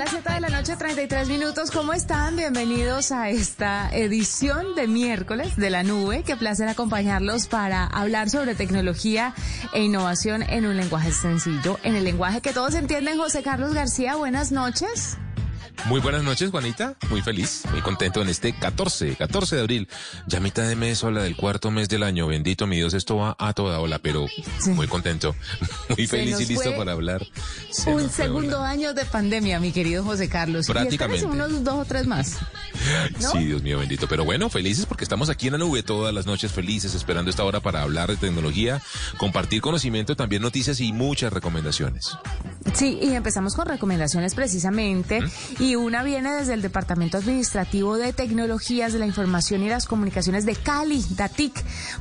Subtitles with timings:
[0.00, 1.70] las 7 de la noche, 33 minutos.
[1.70, 2.34] ¿Cómo están?
[2.34, 6.22] Bienvenidos a esta edición de miércoles de la nube.
[6.22, 9.34] Qué placer acompañarlos para hablar sobre tecnología
[9.74, 13.18] e innovación en un lenguaje sencillo, en el lenguaje que todos entienden.
[13.18, 15.18] José Carlos García, buenas noches.
[15.86, 16.94] Muy buenas noches, Juanita.
[17.08, 19.88] Muy feliz, muy contento en este 14, 14 de abril.
[20.26, 22.26] Ya mitad de mes, hola del cuarto mes del año.
[22.26, 24.26] Bendito mi Dios, esto va a toda ola, pero
[24.66, 25.34] muy contento,
[25.96, 27.26] muy feliz y listo para hablar.
[27.86, 30.66] un segundo año de pandemia, mi querido José Carlos.
[30.66, 31.24] Prácticamente.
[31.24, 32.38] Y unos dos o tres más.
[33.18, 34.06] Sí, Dios mío, bendito.
[34.08, 37.44] Pero bueno, felices porque estamos aquí en la nube todas las noches felices, esperando esta
[37.44, 38.80] hora para hablar de tecnología,
[39.16, 42.16] compartir conocimiento, también noticias y muchas recomendaciones.
[42.74, 45.20] Sí, y empezamos con recomendaciones precisamente.
[45.58, 50.46] Y una viene desde el Departamento Administrativo de Tecnologías de la Información y las Comunicaciones
[50.46, 51.52] de Cali, DATIC,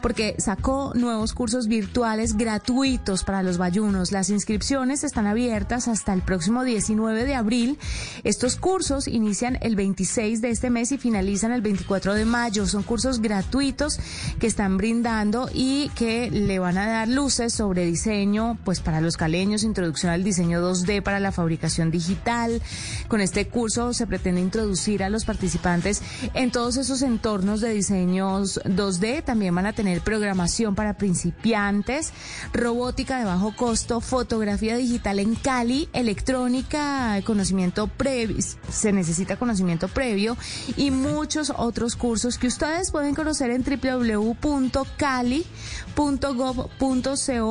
[0.01, 4.11] porque sacó nuevos cursos virtuales gratuitos para los bayunos.
[4.11, 7.77] Las inscripciones están abiertas hasta el próximo 19 de abril.
[8.23, 12.65] Estos cursos inician el 26 de este mes y finalizan el 24 de mayo.
[12.65, 13.99] Son cursos gratuitos
[14.39, 19.17] que están brindando y que le van a dar luces sobre diseño, pues para los
[19.17, 22.61] caleños, introducción al diseño 2D para la fabricación digital.
[23.07, 26.01] Con este se pretende introducir a los participantes
[26.33, 29.21] en todos esos entornos de diseños 2D.
[29.23, 32.13] También van a tener programación para principiantes,
[32.53, 38.37] robótica de bajo costo, fotografía digital en Cali, electrónica, conocimiento previo,
[38.69, 40.37] se necesita conocimiento previo
[40.77, 44.69] y muchos otros cursos que ustedes pueden conocer en www.cali.gov.co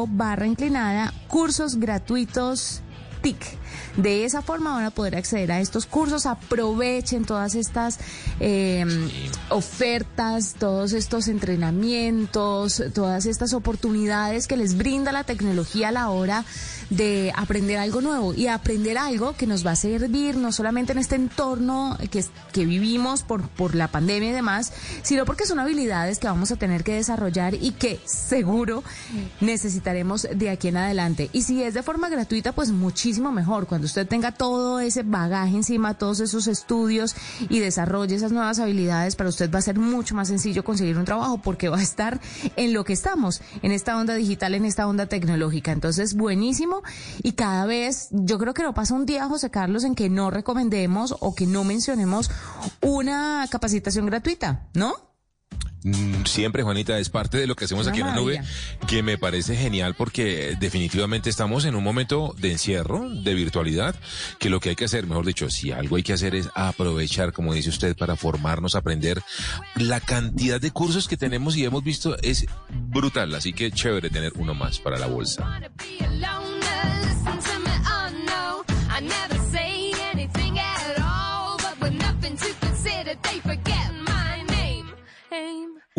[0.08, 2.82] barra inclinada, cursos gratuitos
[3.20, 3.58] TIC.
[3.96, 6.26] De esa forma van a poder acceder a estos cursos.
[6.26, 7.98] Aprovechen todas estas
[8.38, 9.10] em,
[9.50, 16.44] ofertas, todos estos entrenamientos, todas estas oportunidades que les brinda la tecnología a la hora
[16.90, 20.98] de aprender algo nuevo y aprender algo que nos va a servir no solamente en
[20.98, 26.18] este entorno que, que vivimos por, por la pandemia y demás, sino porque son habilidades
[26.18, 28.84] que vamos a tener que desarrollar y que seguro
[29.40, 31.30] necesitaremos de aquí en adelante.
[31.32, 33.66] Y si es de forma gratuita, pues muchísimo mejor.
[33.66, 37.16] Cuando usted tenga todo ese bagaje encima, todos esos estudios
[37.48, 41.04] y desarrolle esas nuevas habilidades, para usted va a ser mucho más sencillo conseguir un
[41.04, 42.20] trabajo porque va a estar
[42.56, 45.72] en lo que estamos, en esta onda digital, en esta onda tecnológica.
[45.72, 46.82] Entonces, buenísimo.
[47.22, 50.30] Y cada vez, yo creo que no pasa un día, José Carlos, en que no
[50.30, 52.30] recomendemos o que no mencionemos
[52.82, 55.07] una capacitación gratuita, ¿no?
[55.84, 58.42] Mm, siempre, Juanita, es parte de lo que hacemos aquí en la nube,
[58.86, 63.94] que me parece genial porque definitivamente estamos en un momento de encierro, de virtualidad,
[64.38, 67.32] que lo que hay que hacer, mejor dicho, si algo hay que hacer es aprovechar,
[67.32, 69.22] como dice usted, para formarnos, aprender.
[69.76, 74.32] La cantidad de cursos que tenemos y hemos visto es brutal, así que chévere tener
[74.36, 75.60] uno más para la bolsa.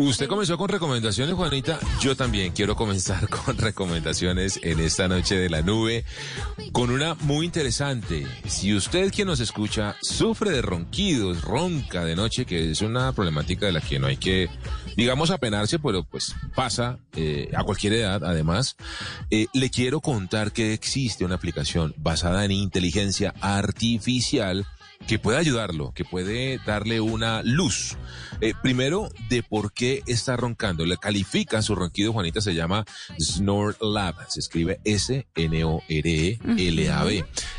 [0.02, 1.78] Usted comenzó con recomendaciones, Juanita.
[2.00, 6.06] Yo también quiero comenzar con recomendaciones en esta noche de la nube,
[6.72, 8.26] con una muy interesante.
[8.46, 13.66] Si usted quien nos escucha sufre de ronquidos, ronca de noche, que es una problemática
[13.66, 14.48] de la que no hay que,
[14.96, 18.76] digamos, apenarse, pero pues pasa eh, a cualquier edad, además,
[19.30, 24.66] eh, le quiero contar que existe una aplicación basada en inteligencia artificial
[25.06, 27.96] que puede ayudarlo, que puede darle una luz.
[28.40, 30.86] Eh, primero, de por qué está roncando.
[30.86, 32.84] Le califica su ronquido, Juanita, se llama
[33.18, 34.14] Snore Lab.
[34.28, 35.24] Se escribe S-N-O-R-E-L-A-B.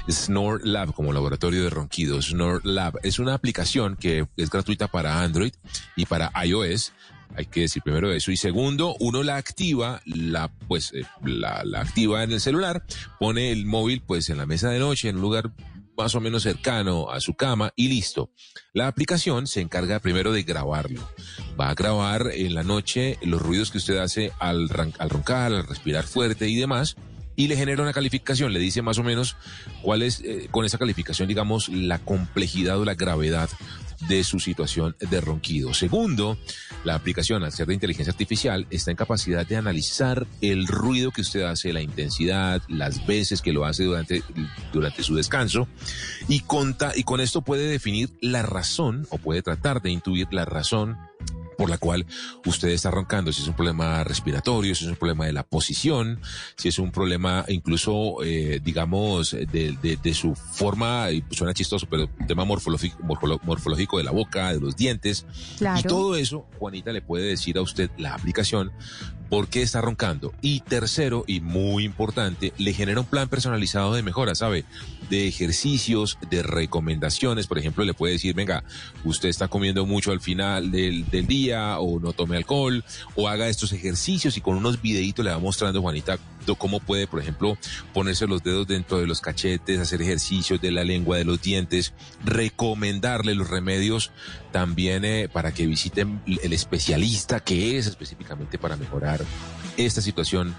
[0.10, 2.28] Snore Lab, como laboratorio de ronquidos.
[2.28, 5.54] Snore Lab es una aplicación que es gratuita para Android
[5.96, 6.94] y para iOS
[7.34, 11.80] hay que decir primero eso y segundo uno la activa la pues eh, la, la,
[11.80, 12.84] activa en el celular
[13.22, 15.54] pone el móvil pues en la mesa de noche en un lugar
[16.02, 18.32] más o menos cercano a su cama y listo.
[18.74, 21.08] La aplicación se encarga primero de grabarlo.
[21.60, 26.06] Va a grabar en la noche los ruidos que usted hace al, roncar, al respirar
[26.06, 26.96] fuerte y demás
[27.36, 29.38] y le genera una calificación, le dice más o menos
[29.84, 33.50] cuál es, eh, con esa calificación, digamos, la complejidad o la gravedad
[34.08, 35.74] de su situación de ronquido.
[35.74, 36.38] Segundo,
[36.84, 41.22] la aplicación, al ser de inteligencia artificial, está en capacidad de analizar el ruido que
[41.22, 44.24] usted hace, la intensidad, las veces que lo hace durante,
[44.74, 45.68] durante su descanso,
[46.28, 50.46] y, conta, y con esto puede definir la razón, o puede tratar de intuir la
[50.46, 50.98] razón
[51.62, 52.08] por la cual
[52.44, 56.20] usted está roncando, si es un problema respiratorio, si es un problema de la posición,
[56.58, 62.10] si es un problema incluso, eh, digamos, de, de, su forma, y suena chistoso, pero
[62.28, 62.98] tema morfológico,
[63.44, 65.28] morfológico de la boca, de los dientes.
[65.78, 68.72] Y todo eso, Juanita le puede decir a usted la aplicación
[69.32, 70.34] por qué está roncando.
[70.42, 74.66] Y tercero, y muy importante, le genera un plan personalizado de mejora, ¿sabe?
[75.10, 77.48] De ejercicios, de recomendaciones.
[77.48, 78.66] Por ejemplo, le puede decir, venga,
[79.06, 82.84] usted está comiendo mucho al final del, del día, o no tome alcohol,
[83.16, 86.20] o haga estos ejercicios y con unos videitos le va mostrando, Juanita,
[86.58, 87.58] cómo puede, por ejemplo,
[87.94, 91.94] ponerse los dedos dentro de los cachetes, hacer ejercicios de la lengua, de los dientes,
[92.24, 94.12] recomendarle los remedios
[94.52, 99.22] también eh, para que visiten el especialista que es específicamente para mejorar
[99.78, 100.56] esta situación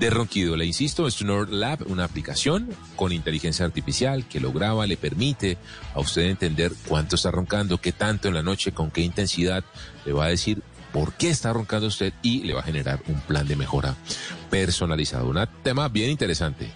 [0.00, 0.56] de ronquido.
[0.56, 5.58] Le insisto, Snort Lab, una aplicación con inteligencia artificial que lo graba, le permite
[5.94, 9.64] a usted entender cuánto está roncando, qué tanto en la noche, con qué intensidad,
[10.04, 10.62] le va a decir
[10.94, 13.96] por qué está roncando usted y le va a generar un plan de mejora
[14.48, 15.28] personalizado.
[15.28, 16.70] Un tema bien interesante.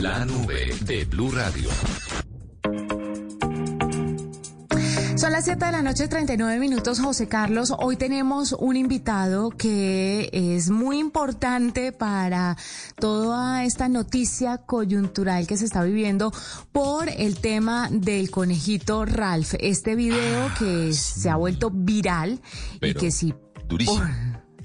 [0.00, 1.68] La nube de Blue Radio.
[5.16, 7.74] Son las 7 de la noche, 39 minutos, José Carlos.
[7.78, 12.56] Hoy tenemos un invitado que es muy importante para
[12.98, 16.32] toda esta noticia coyuntural que se está viviendo
[16.72, 19.54] por el tema del conejito Ralph.
[19.60, 22.40] Este video Ah, que se ha vuelto viral
[22.80, 23.34] y que sí.
[23.68, 24.00] durísimo.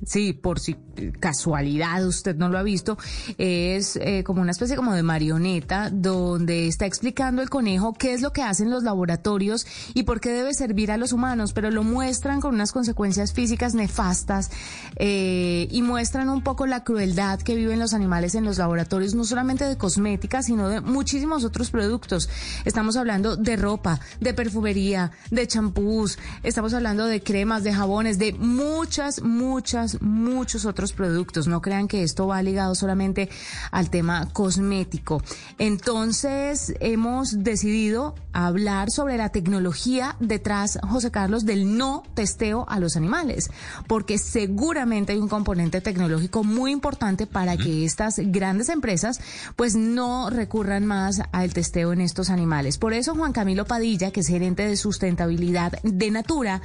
[0.06, 0.76] Sí, por si
[1.20, 2.98] casualidad usted no lo ha visto,
[3.38, 8.22] es eh, como una especie como de marioneta donde está explicando el conejo qué es
[8.22, 11.84] lo que hacen los laboratorios y por qué debe servir a los humanos, pero lo
[11.84, 14.52] muestran con unas consecuencias físicas nefastas
[14.98, 19.24] eh, y muestran un poco la crueldad que viven los animales en los laboratorios, no
[19.24, 22.30] solamente de cosmética, sino de muchísimos otros productos.
[22.66, 28.34] Estamos hablando de ropa, de perfumería, de champús, estamos hablando de cremas, de jabones, de
[28.34, 31.48] muchas, muchas, muchos otros productos.
[31.48, 33.30] No crean que esto va ligado solamente
[33.72, 35.22] al tema cosmético.
[35.58, 42.98] Entonces, hemos decidido hablar sobre la tecnología detrás, José Carlos, del no testeo a los
[42.98, 43.50] animales,
[43.88, 49.20] porque seguramente hay un componente tecnológico muy importante para que estas grandes empresas
[49.56, 52.78] pues no recurran más al testeo en estos animales.
[52.78, 56.62] Por eso Juan Camilo Padilla, que es gerente de sustentabilidad de Natura,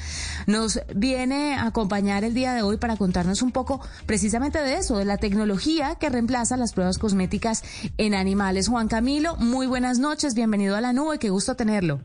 [0.46, 3.80] nos viene a acompañar el día de hoy para contarnos un poco
[4.10, 7.62] precisamente de eso, de la tecnología que reemplaza las pruebas cosméticas
[7.96, 8.66] en animales.
[8.66, 12.00] Juan Camilo, muy buenas noches, bienvenido a la nube, qué gusto tenerlo.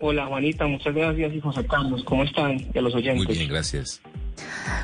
[0.00, 2.58] Hola Juanita, muchas gracias y José Carlos, ¿cómo están?
[2.74, 3.26] Y a los oyentes.
[3.26, 4.02] Muy bien, gracias.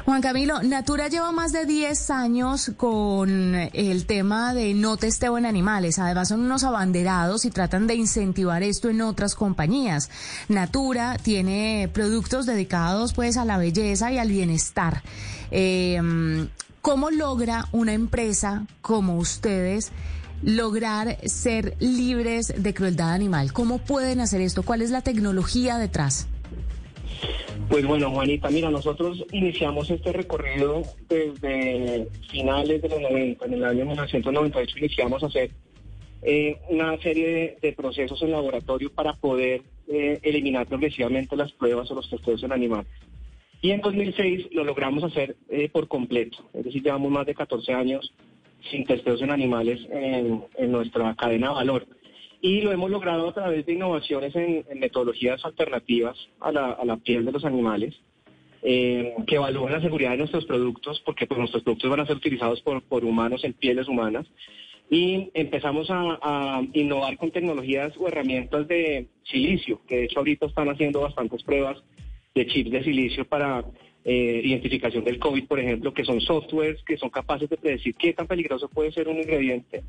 [0.04, 5.46] Juan Camilo, Natura lleva más de 10 años con el tema de no testeo en
[5.46, 5.98] animales.
[5.98, 10.10] Además son unos abanderados y tratan de incentivar esto en otras compañías.
[10.48, 15.02] Natura tiene productos dedicados pues a la belleza y al bienestar.
[15.50, 16.00] Eh,
[16.84, 19.90] ¿Cómo logra una empresa como ustedes
[20.42, 23.54] lograr ser libres de crueldad animal?
[23.54, 24.62] ¿Cómo pueden hacer esto?
[24.62, 26.26] ¿Cuál es la tecnología detrás?
[27.68, 33.64] Pues bueno, Juanita, mira, nosotros iniciamos este recorrido desde finales de los 90, en el
[33.64, 35.50] año 1998 iniciamos a hacer
[36.22, 41.94] eh, una serie de, procesos en laboratorio para poder eh, eliminar progresivamente las pruebas o
[41.94, 42.86] los testeos en animales.
[43.62, 47.72] Y en 2006 lo logramos hacer eh, por completo, es decir, llevamos más de 14
[47.72, 48.12] años
[48.70, 51.86] sin testeos en animales en nuestra cadena de valor.
[52.44, 57.32] Y lo hemos logrado a través de innovaciones en, metodologías alternativas a la, piel de
[57.32, 57.94] los animales,
[58.62, 62.16] eh, que evalúan la seguridad de nuestros productos, porque pues, nuestros productos van a ser
[62.16, 64.26] utilizados por, por humanos en pieles humanas.
[64.90, 70.68] Y empezamos a, innovar con tecnologías o herramientas de silicio, que de hecho ahorita están
[70.68, 71.82] haciendo bastantes pruebas
[72.34, 73.64] de chips de silicio para
[74.04, 78.12] eh, identificación del COVID, por ejemplo, que son softwares que son capaces de predecir qué
[78.12, 79.82] tan peligroso puede ser un ingrediente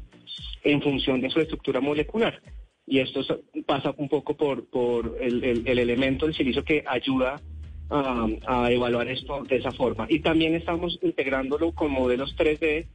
[0.64, 2.42] en función de su estructura molecular.
[2.88, 3.22] Y esto
[3.66, 7.42] pasa un poco por, por el, el, el elemento del silicio que ayuda
[7.90, 10.06] a, a, evaluar esto de esa forma.
[10.10, 12.88] Y también estamos integrándolo con modelos 3D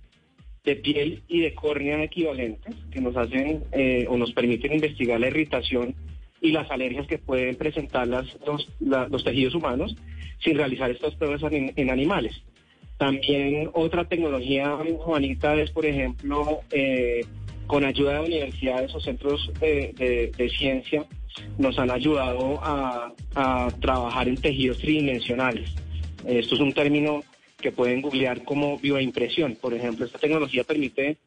[0.65, 5.29] de piel y de córnea equivalentes que nos hacen eh, o nos permiten investigar la
[5.29, 5.95] irritación
[6.41, 9.97] y las alergias que pueden presentar los, tejidos humanos
[10.43, 12.43] sin realizar estas pruebas en, animales.
[12.97, 17.25] También otra tecnología, Juanita, es, por ejemplo, eh,
[17.67, 21.07] con ayuda de universidades o centros de ciencia,
[21.59, 25.71] nos han ayudado a, a, trabajar en tejidos tridimensionales.
[26.27, 27.23] Esto es un término
[27.61, 29.57] que pueden googlear como bioimpresión.
[29.57, 31.19] Por ejemplo, esta tecnología permite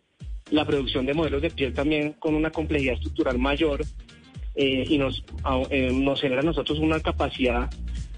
[0.52, 3.82] la producción de modelos de piel también con una complejidad estructural mayor
[4.56, 5.24] eh, y nos,
[5.72, 7.70] eh, nos genera a nosotros una capacidad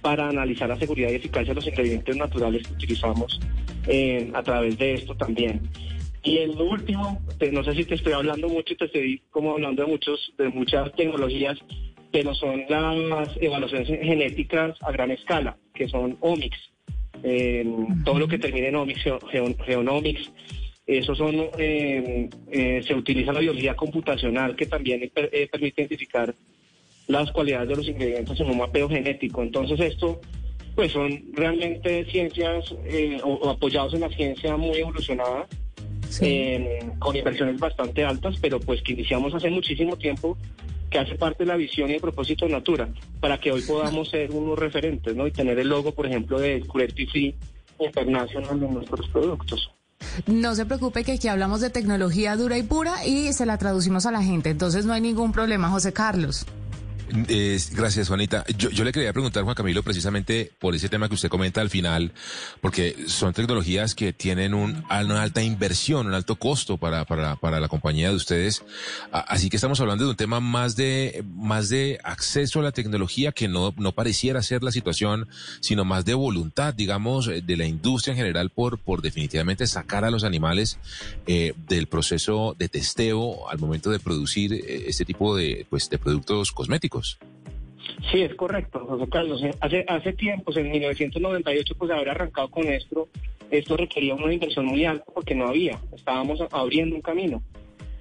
[0.02, 3.40] para analizar la seguridad y eficacia de los ingredientes naturales que utilizamos
[3.88, 5.62] eh, a través de esto también.
[6.24, 9.84] Y el último, no sé si te estoy hablando mucho y te estoy como hablando
[9.84, 11.58] de muchos de muchas tecnologías,
[12.12, 16.58] pero son las evaluaciones genéticas a gran escala, que son omics.
[18.04, 19.04] todo lo que termine en omics,
[19.66, 20.32] geonomics,
[20.88, 26.34] eso son, eh, eh, se utiliza la biología computacional que también eh, permite identificar
[27.08, 29.42] las cualidades de los ingredientes en un mapeo genético.
[29.42, 30.22] Entonces esto,
[30.76, 32.76] pues son realmente ciencias
[33.24, 35.48] o, apoyados en la ciencia muy evolucionada,
[37.00, 40.38] con inversiones bastante altas, pero pues que iniciamos hace muchísimo tiempo
[40.90, 42.90] que hace parte de la visión y el propósito de Natura,
[43.20, 45.26] para que hoy podamos ser unos referentes, ¿no?
[45.28, 47.36] Y tener el logo, por ejemplo, de Cruelty Free
[47.80, 49.76] International en nuestros productos.
[50.28, 54.06] No se preocupe que aquí hablamos de tecnología dura y pura y se la traducimos
[54.06, 56.46] a la gente, entonces no hay ningún problema, José Carlos
[57.72, 58.46] gracias, Juanita.
[58.58, 62.12] Yo, le quería preguntar, Juan Camilo, precisamente por ese tema que usted comenta al final,
[62.62, 67.60] porque son tecnologías que tienen un, una alta inversión, un alto costo para, para, para
[67.60, 68.64] la compañía de ustedes.
[69.12, 73.32] Así que estamos hablando de un tema más de, más de acceso a la tecnología
[73.32, 75.28] que no, no pareciera ser la situación,
[75.60, 80.12] sino más de voluntad, digamos, de la industria en general por, por definitivamente sacar a
[80.12, 80.78] los animales
[81.28, 85.98] eh, del proceso de testeo al momento de producir eh, este tipo de, pues, de
[85.98, 87.05] productos cosméticos.
[88.12, 89.42] Sí, es correcto, José Carlos.
[89.62, 93.10] Hace, hace tiempo, en 1998, pues haber arrancado con esto,
[93.52, 97.44] esto requería una inversión muy alta porque no había, estábamos abriendo un camino.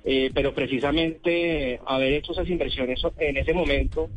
[0.06, 4.10] Eh, pero precisamente haber hecho esas inversiones en ese momento,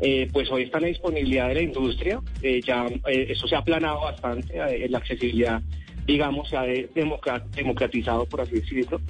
[0.00, 4.00] eh, pues hoy está la disponibilidad de la industria, eh, ya eso se ha aplanado
[4.00, 5.62] bastante, la accesibilidad,
[6.04, 9.00] digamos, se ha democratizado, por así decirlo,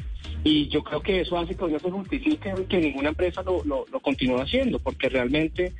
[0.44, 3.62] y yo creo que eso hace que hoy no se justifique que ninguna empresa lo,
[3.64, 5.72] lo, lo continúe haciendo, porque realmente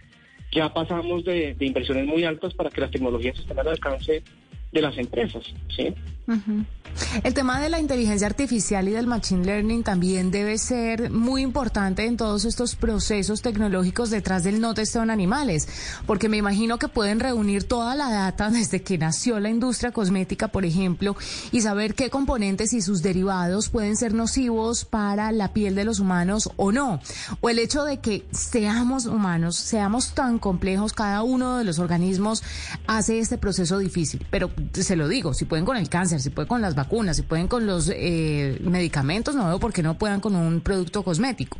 [0.52, 4.22] ya pasamos de, de, inversiones muy altas para que las tecnologías estén al alcance
[4.72, 5.44] de las empresas,
[5.74, 5.94] ¿sí?
[7.24, 12.04] El tema de la inteligencia artificial y del machine learning también debe ser muy importante
[12.04, 15.68] en todos estos procesos tecnológicos detrás del no testeo en animales,
[16.06, 20.48] porque me imagino que pueden reunir toda la data desde que nació la industria cosmética,
[20.48, 21.16] por ejemplo,
[21.50, 26.00] y saber qué componentes y sus derivados pueden ser nocivos para la piel de los
[26.00, 27.00] humanos o no.
[27.40, 32.42] O el hecho de que seamos humanos, seamos tan complejos, cada uno de los organismos
[32.86, 34.26] hace este proceso difícil.
[34.30, 37.22] Pero se lo digo, si pueden con el cáncer, si pueden con las vacunas, si
[37.22, 41.58] pueden con los eh, medicamentos, no veo por qué no puedan con un producto cosmético.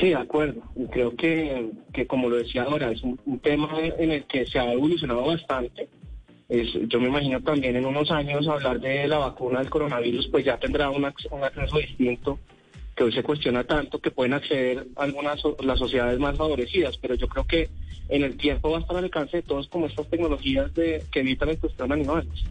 [0.00, 0.62] Sí, de acuerdo.
[0.90, 4.72] Creo que, que como lo decía ahora, es un, tema en el que se ha
[4.72, 5.88] evolucionado bastante.
[6.48, 10.58] Yo me imagino también en unos años hablar de la vacuna del coronavirus, pues ya
[10.58, 12.38] tendrá un, un acceso distinto
[13.02, 17.26] que hoy se cuestiona tanto que pueden acceder algunas las sociedades más favorecidas, pero yo
[17.26, 17.68] creo que
[18.08, 21.20] en el tiempo va a estar al alcance de todos como estas tecnologías de, que
[21.20, 22.44] evitan el cuestión animales.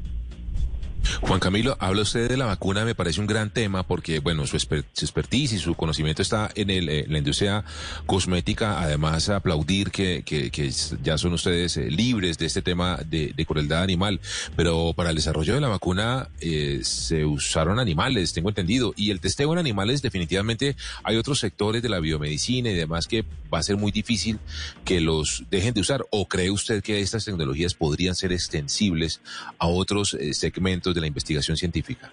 [1.22, 4.56] Juan Camilo, habla usted de la vacuna, me parece un gran tema porque, bueno, su,
[4.56, 7.64] expertise y su conocimiento está en, el, eh, la industria
[8.06, 8.82] cosmética.
[8.82, 10.72] Además, aplaudir que, que,
[11.04, 14.20] ya son ustedes eh, libres de este tema de, crueldad animal.
[14.56, 18.94] Pero para el desarrollo de la vacuna eh, se usaron animales, tengo entendido.
[18.96, 23.26] Y el testeo en animales, definitivamente, hay otros sectores de la biomedicina y demás que
[23.54, 24.40] va a ser muy difícil
[24.86, 26.06] que los dejen de usar.
[26.12, 29.22] ¿O cree usted que estas tecnologías podrían ser extensibles
[29.58, 30.91] a otros segmentos?
[30.94, 32.12] De la investigación científica?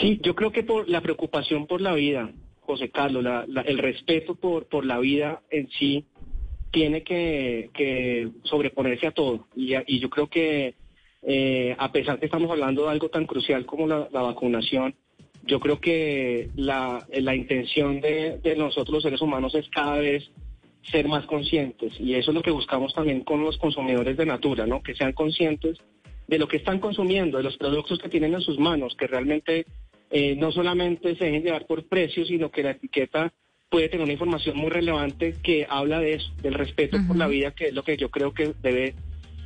[0.00, 3.24] Sí, yo creo que por la preocupación por la vida, José Carlos,
[3.64, 6.04] el respeto por, por la vida en sí
[6.70, 9.46] tiene que, sobreponerse a todo.
[9.54, 10.74] Y, yo creo que
[11.22, 14.94] eh, a pesar que estamos hablando de algo tan crucial como la, vacunación,
[15.44, 20.28] yo creo que la, la intención de, de, nosotros los seres humanos es cada vez
[20.90, 24.66] ser más conscientes y eso es lo que buscamos también con los consumidores de Natura,
[24.66, 24.82] ¿no?
[24.82, 25.78] Que sean conscientes
[26.26, 29.66] de lo que están consumiendo, de los productos que tienen en sus manos, que realmente
[30.10, 33.32] eh, no solamente se dejen llevar por precios, sino que la etiqueta
[33.68, 37.50] puede tener una información muy relevante que habla de eso, del respeto por la vida,
[37.50, 38.94] que es lo que yo creo que debe,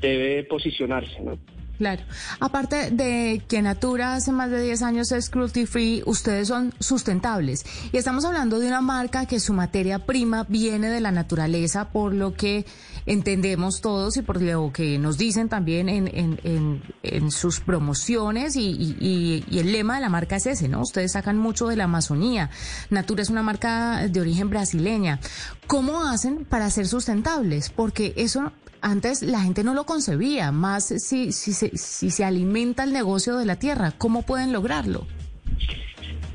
[0.01, 1.21] debe posicionarse.
[1.21, 1.39] ¿no?
[1.79, 2.03] Claro.
[2.41, 7.65] Aparte de que Natura hace más de 10 años es cruelty free, ustedes son sustentables.
[7.93, 12.15] Y estamos hablando de una marca que su materia prima viene de la naturaleza, por
[12.15, 12.67] lo que
[13.07, 18.71] entendemos todos y por lo que nos dicen también en, en, en, sus promociones y,
[18.71, 20.83] y, y, el lema de la marca es ese, ¿no?
[20.83, 22.51] Ustedes sacan mucho de la Amazonía.
[22.91, 25.21] Natura es una marca de origen brasileña.
[25.69, 27.71] ¿Cómo hacen para ser sustentables?
[27.71, 32.85] Porque eso antes la gente no lo concebía, más si, si, se, si se alimenta
[32.85, 35.07] el negocio de la tierra, ¿cómo pueden lograrlo?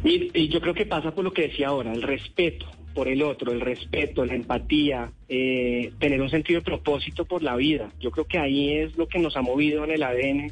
[0.03, 3.51] Y, yo creo que pasa por lo que decía ahora, el respeto por el otro,
[3.51, 7.91] el respeto, la empatía, eh, tener un sentido de propósito por la vida.
[8.00, 10.51] Yo creo que ahí es lo que nos ha movido en el ADN.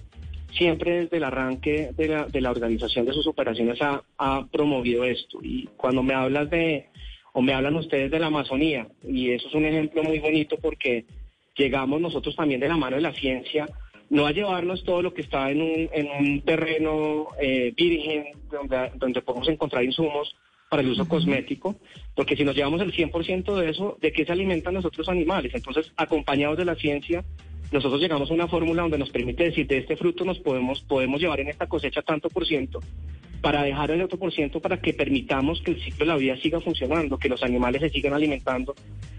[0.57, 5.03] Siempre desde el arranque de la, de la organización de sus operaciones ha, ha promovido
[5.03, 5.39] esto.
[5.43, 6.87] Y cuando me hablas de,
[7.33, 11.05] o me hablan ustedes de la Amazonía, y eso es un ejemplo muy bonito porque
[11.55, 13.67] llegamos nosotros también de la mano de la ciencia
[14.11, 18.91] no a llevarnos todo lo que está en un, en un terreno eh, virgen donde,
[18.95, 20.35] donde podemos encontrar insumos
[20.69, 21.75] para el uso cosmético,
[22.13, 25.53] porque si nos llevamos el 100% de eso, ¿de qué se alimentan los otros animales?
[25.53, 27.23] Entonces, acompañados de la ciencia,
[27.71, 31.21] nosotros llegamos a una fórmula donde nos permite decir, de este fruto nos podemos, podemos
[31.21, 32.81] llevar en esta cosecha tanto por ciento,
[33.41, 36.37] para dejar el otro por ciento para que permitamos que el ciclo de la vida
[36.37, 38.75] siga funcionando, que los animales se sigan alimentando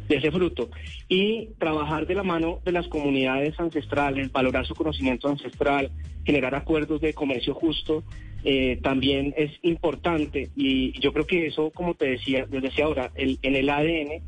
[0.09, 0.71] de ese fruto.
[1.09, 5.91] Y trabajar de la mano de las comunidades ancestrales, valorar su conocimiento ancestral,
[6.25, 8.05] generar acuerdos de comercio justo,
[8.45, 10.51] eh, también es importante.
[10.55, 14.23] Y yo creo que eso, como te decía, desde ahora, el, en el ADN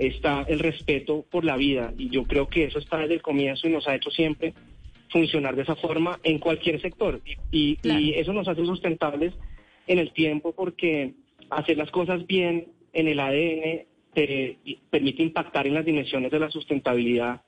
[0.00, 3.68] está el respeto por la vida y yo creo que eso está desde el comienzo
[3.68, 4.54] y nos ha hecho siempre
[5.10, 7.78] funcionar de esa forma en cualquier sector y,
[8.14, 9.34] eso nos hace sustentables
[9.86, 11.12] en el tiempo porque
[11.50, 14.56] hacer las cosas bien en el ADN te
[14.88, 17.42] permite impactar en las dimensiones de la sustentabilidad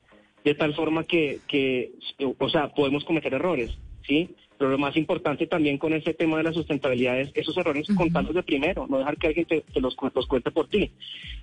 [0.44, 1.92] de tal forma que, que
[2.38, 3.70] o sea, podemos cometer errores,
[4.06, 4.28] ¿sí?
[4.58, 8.34] Pero lo más importante también con ese tema de la sustentabilidad es esos errores contarlos
[8.34, 10.92] de primero, no dejar que alguien te, los, cuente por ti.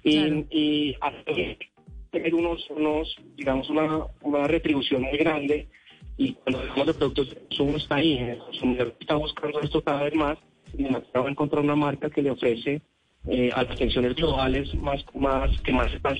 [0.03, 0.95] Y, y
[2.11, 5.67] tener unos, unos digamos, una, una retribución muy grande
[6.17, 10.03] y cuando hablamos de productos de consumo está ahí, el consumidor está buscando esto cada
[10.03, 10.37] vez más
[10.77, 12.81] y va a encontrar una marca que le ofrece
[13.27, 16.17] eh, a las tensiones globales más, más que más están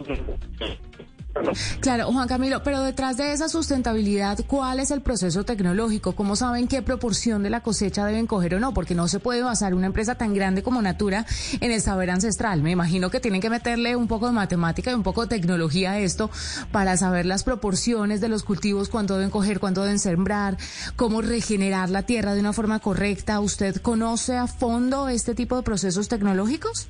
[1.80, 6.14] Claro, Juan Camilo, pero detrás de esa sustentabilidad, ¿cuál es el proceso tecnológico?
[6.14, 8.74] ¿Cómo saben qué proporción de la cosecha deben coger o no?
[8.74, 11.26] Porque no se puede basar una empresa tan grande como Natura
[11.62, 12.62] en el saber ancestral.
[12.62, 15.92] Me imagino que tienen que meterle un poco de matemática y un poco de tecnología
[15.92, 16.30] a esto
[16.72, 20.58] para saber las proporciones de los cultivos, cuánto deben coger, cuánto deben sembrar,
[20.96, 23.40] cómo regenerar la tierra de una forma correcta.
[23.40, 26.90] ¿Usted conoce a fondo este tipo de procesos tecnológicos?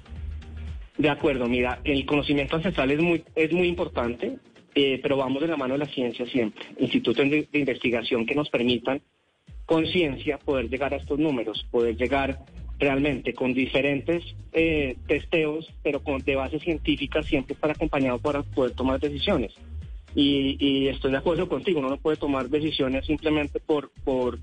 [0.99, 4.37] De acuerdo, mira, el conocimiento ancestral es muy, es muy importante,
[4.75, 6.61] eh, pero vamos de la mano de la ciencia siempre.
[6.77, 9.01] Institutos de, investigación que nos permitan
[9.65, 12.39] con ciencia poder llegar a estos números, poder llegar
[12.77, 18.99] realmente con diferentes eh, testeos, pero de base científica siempre estar acompañado para poder tomar
[18.99, 19.53] decisiones.
[20.15, 24.37] Y, y, estoy de acuerdo contigo, uno no puede tomar decisiones simplemente por, por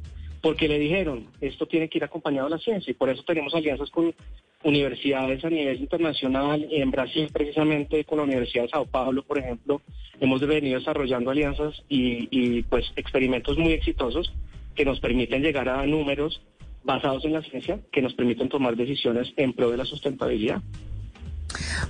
[0.46, 3.52] porque le dijeron, esto tiene que ir acompañado de la ciencia y por eso tenemos
[3.52, 4.14] alianzas con
[4.62, 6.68] universidades a nivel internacional.
[6.70, 9.80] En Brasil, precisamente con la Universidad de Sao Paulo, por ejemplo,
[10.20, 14.32] hemos venido desarrollando alianzas y, y pues experimentos muy exitosos
[14.76, 16.40] que nos permiten llegar a números
[16.84, 20.62] basados en la ciencia que nos permiten tomar decisiones en pro de la sustentabilidad.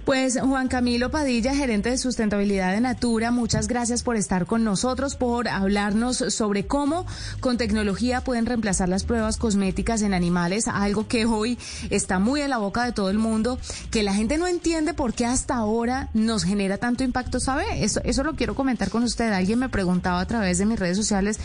[0.04, 5.16] Pues Juan Camilo Padilla, gerente de sustentabilidad de Natura, muchas gracias por estar con nosotros,
[5.16, 7.06] por hablarnos sobre cómo
[7.40, 11.58] con tecnología pueden reemplazar las pruebas cosméticas en animales, algo que hoy
[11.90, 13.58] está muy en la boca de todo el mundo,
[13.90, 17.64] que la gente no entiende por qué hasta ahora nos genera tanto impacto, ¿sabe?
[17.82, 19.32] Eso, eso lo quiero comentar con usted.
[19.32, 21.40] Alguien me preguntaba a través de mis redes sociales,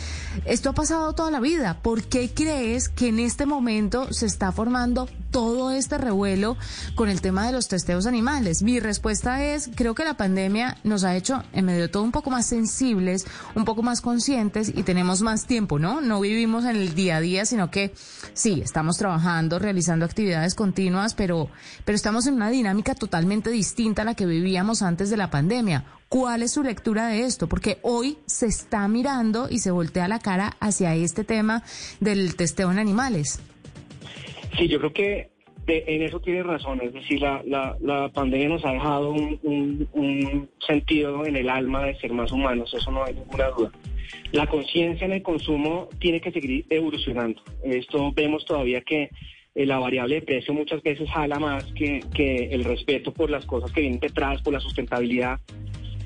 [0.45, 4.51] esto ha pasado toda la vida, ¿por qué crees que en este momento se está
[4.51, 6.57] formando todo este revuelo
[6.95, 8.63] con el tema de los testeos animales?
[8.63, 12.11] Mi respuesta es, creo que la pandemia nos ha hecho en medio de todo un
[12.11, 16.01] poco más sensibles, un poco más conscientes y tenemos más tiempo, ¿no?
[16.01, 17.93] No vivimos en el día a día, sino que
[18.33, 21.49] sí, estamos trabajando, realizando actividades continuas, pero,
[21.85, 25.85] pero estamos en una dinámica totalmente distinta a la que vivíamos antes de la pandemia.
[26.09, 27.47] ¿Cuál es su lectura de esto?
[27.47, 31.63] Porque hoy se está mirando y se voltea la cara hacia este tema
[32.01, 33.39] del testeo en animales.
[34.57, 35.31] Sí, yo creo que
[35.71, 36.81] en eso tiene razón.
[36.81, 37.41] Es decir, la,
[37.79, 42.91] la, pandemia nos ha dejado un, sentido en el alma de ser más humanos, eso
[42.91, 43.71] no hay ninguna duda.
[44.31, 47.41] La conciencia en el consumo tiene que seguir evolucionando.
[47.63, 49.09] Esto vemos todavía que
[49.55, 53.45] eh, la variable de precio muchas veces jala más que, que el respeto por las
[53.45, 55.39] cosas que vienen detrás, por la sustentabilidad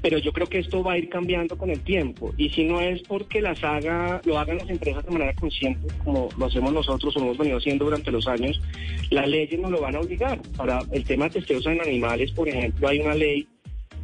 [0.05, 2.79] pero yo creo que esto va a ir cambiando con el tiempo y si no
[2.79, 7.17] es porque las haga, lo hagan las empresas de manera consciente, como lo hacemos nosotros
[7.17, 8.61] o hemos venido haciendo durante los años,
[9.09, 10.39] las leyes nos lo van a obligar.
[10.55, 13.47] Para el tema de testeos en animales, por ejemplo, hay una ley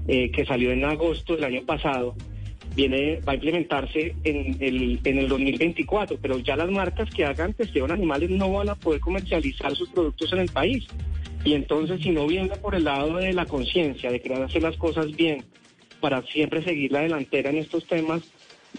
[0.07, 2.15] eh, que salió en agosto del año pasado,
[2.75, 7.53] viene va a implementarse en el, en el 2024, pero ya las marcas que hagan
[7.53, 10.83] testeo en animales no van a poder comercializar sus productos en el país.
[11.45, 14.77] Y entonces, si no viene por el lado de la conciencia, de querer hacer las
[14.77, 15.43] cosas bien,
[16.01, 18.21] para siempre seguir la delantera en estos temas,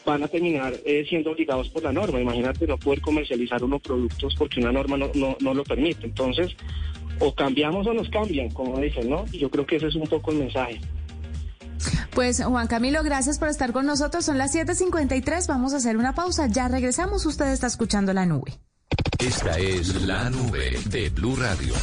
[0.05, 2.21] van a terminar eh, siendo obligados por la norma.
[2.21, 6.07] Imagínate no poder comercializar unos productos porque una norma no, no, no lo permite.
[6.07, 6.55] Entonces,
[7.21, 9.25] o cambiamos o nos cambian, como dicen, ¿no?
[9.33, 10.81] Y yo creo que ese es un poco el mensaje.
[12.15, 14.25] Pues Juan Camilo, gracias por estar con nosotros.
[14.25, 15.47] Son las 7:53.
[15.47, 16.47] Vamos a hacer una pausa.
[16.47, 17.25] Ya regresamos.
[17.25, 18.53] Usted está escuchando la nube.
[19.19, 21.75] Esta es la nube de Blue Radio.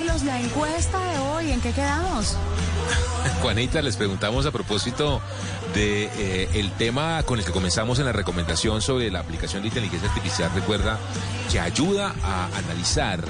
[0.00, 2.36] La encuesta de hoy, ¿en qué quedamos?
[3.42, 5.20] Juanita, les preguntamos a propósito
[5.74, 9.68] de eh, el tema con el que comenzamos en la recomendación sobre la aplicación de
[9.68, 10.50] inteligencia artificial.
[10.54, 10.98] Recuerda
[11.50, 13.22] que ayuda a analizar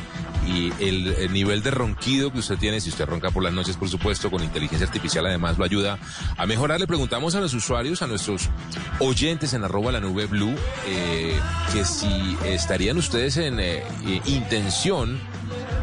[0.46, 3.88] y el, nivel de ronquido que usted tiene, si usted ronca por las noches, por
[3.88, 5.98] supuesto, con inteligencia artificial además lo ayuda
[6.37, 6.81] a mejorar.
[6.81, 8.51] Le preguntamos a los usuarios, a nuestros
[8.98, 10.55] oyentes en arroba la nube blue,
[10.87, 11.38] eh,
[11.72, 13.85] que si estarían ustedes en eh,
[14.27, 15.20] intención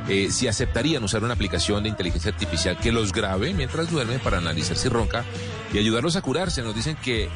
[0.10, 4.40] eh, si aceptarían usar una aplicación de inteligencia artificial que los grabe mientras duermen para
[4.40, 5.24] analizar si ronca
[5.74, 6.62] y ayudarlos a curarse.
[6.64, 7.30] Nos dicen que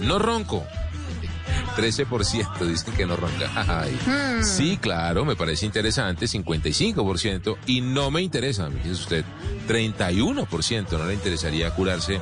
[0.00, 0.64] no ronco.
[1.76, 3.50] 13% dicen que no ronca.
[4.06, 4.42] Hmm.
[4.42, 7.56] Sí, claro, me parece interesante, 55%.
[7.66, 9.24] Y no me interesa, me dice usted,
[9.68, 12.20] 31% no le interesaría curarse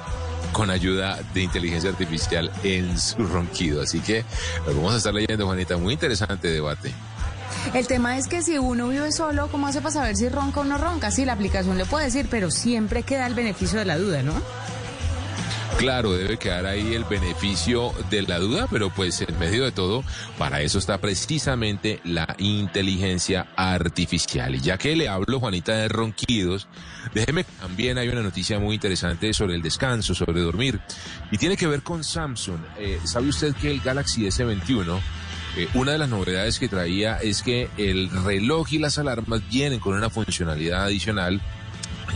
[0.52, 3.82] con ayuda de inteligencia artificial en su ronquido.
[3.82, 4.24] Así que
[4.66, 5.76] lo vamos a estar leyendo, Juanita.
[5.76, 6.92] Muy interesante debate.
[7.74, 10.64] El tema es que si uno vive solo, ¿cómo hace para saber si ronca o
[10.64, 11.10] no ronca?
[11.10, 14.34] Sí, la aplicación le puede decir, pero siempre queda el beneficio de la duda, ¿no?
[15.80, 20.04] Claro, debe quedar ahí el beneficio de la duda, pero pues en medio de todo,
[20.36, 24.54] para eso está precisamente la inteligencia artificial.
[24.54, 26.68] Y ya que le hablo, Juanita, de ronquidos,
[27.14, 30.78] déjeme, también hay una noticia muy interesante sobre el descanso, sobre dormir,
[31.30, 32.60] y tiene que ver con Samsung.
[32.78, 35.00] Eh, ¿Sabe usted que el Galaxy S21
[35.56, 39.80] eh, una de las novedades que traía es que el reloj y las alarmas vienen
[39.80, 41.40] con una funcionalidad adicional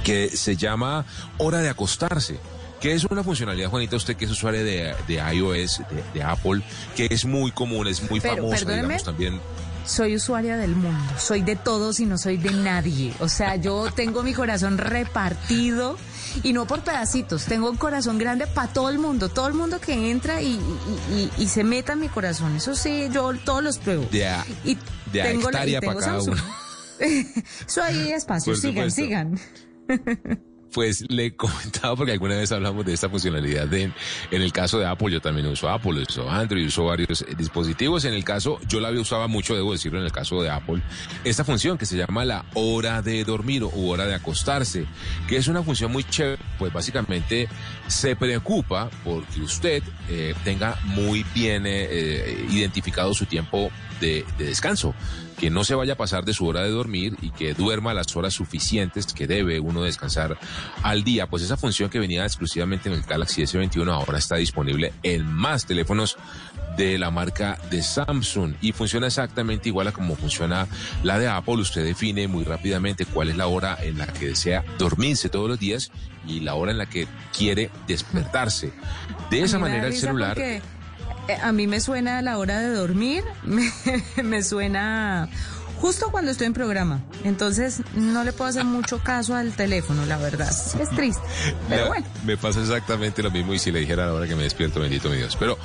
[0.05, 1.05] que se llama
[1.38, 2.38] hora de acostarse.
[2.81, 5.81] que es una funcionalidad, Juanita, usted que es usuario de, iOS,
[6.12, 6.61] de, Apple,
[6.94, 9.40] que es muy común, es muy famosa, digamos, también
[9.85, 13.14] soy usuaria del mundo, soy de todos y no soy de nadie.
[13.20, 15.97] O sea, yo tengo mi corazón repartido
[16.42, 19.81] y no por pedacitos, tengo un corazón grande para todo el mundo, todo el mundo
[19.81, 20.59] que entra y,
[21.47, 22.57] se meta en mi corazón.
[22.57, 24.07] Eso sí, yo todos los pruebo.
[24.11, 24.29] De
[24.64, 24.77] y
[25.12, 25.51] de tengo
[27.83, 29.38] ahí espacio, sigan, sigan.
[30.75, 34.87] Pues le comentaba porque alguna vez hablamos de esta funcionalidad de, en el caso de
[34.87, 38.05] Apple, yo también uso Apple, uso Android, uso varios eh, dispositivos.
[38.05, 40.83] En el caso, yo la usaba mucho, debo decirlo, en el caso de Apple,
[41.23, 44.87] esta función que se llama la hora de dormir o hora de acostarse,
[45.29, 47.49] que es una función muy chévere, pues básicamente
[47.87, 53.70] se preocupa porque usted eh, tenga muy bien eh, identificado su tiempo
[54.01, 54.94] de, descanso,
[55.38, 58.14] que no se vaya a pasar de su hora de dormir y que duerma las
[58.16, 60.38] horas suficientes que debe uno descansar
[60.83, 61.27] al día.
[61.27, 65.66] Pues esa función que venía exclusivamente en el Galaxy S21 ahora está disponible en más
[65.66, 66.16] teléfonos
[66.77, 70.67] de la marca de Samsung y funciona exactamente igual a como funciona
[71.03, 71.55] la de Apple.
[71.55, 75.59] Usted define muy rápidamente cuál es la hora en la que desea dormirse todos los
[75.59, 75.91] días
[76.27, 77.07] y la hora en la que
[77.37, 78.73] quiere despertarse.
[79.31, 80.39] De esa manera el celular...
[80.39, 80.63] Eh,
[81.43, 83.25] a mí me suena a la hora de dormir,
[84.23, 85.29] me, suena
[85.81, 87.03] justo cuando estoy en programa.
[87.25, 90.51] Entonces no le puedo hacer mucho caso al teléfono, la verdad.
[90.51, 91.23] Es triste.
[91.69, 92.07] Pero bueno.
[92.25, 94.81] Me pasa exactamente lo mismo y si le dijera a la hora que me despierto,
[94.81, 95.37] bendito mi Dios.
[95.37, 95.59] Pero